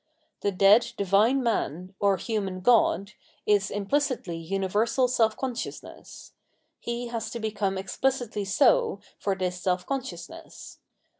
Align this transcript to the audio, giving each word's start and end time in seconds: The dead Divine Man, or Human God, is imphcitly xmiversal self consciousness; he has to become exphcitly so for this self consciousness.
The 0.39 0.51
dead 0.51 0.93
Divine 0.97 1.43
Man, 1.43 1.93
or 1.99 2.17
Human 2.17 2.61
God, 2.61 3.11
is 3.45 3.69
imphcitly 3.69 4.49
xmiversal 4.49 5.07
self 5.07 5.37
consciousness; 5.37 6.33
he 6.79 7.09
has 7.09 7.29
to 7.29 7.39
become 7.39 7.75
exphcitly 7.75 8.47
so 8.47 8.99
for 9.19 9.35
this 9.35 9.61
self 9.61 9.85
consciousness. 9.85 10.79